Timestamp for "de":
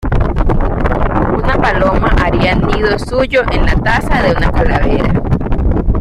4.23-4.31